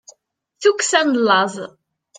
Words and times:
tukksa 0.61 1.01
n 1.07 1.09
laẓ 1.27 1.55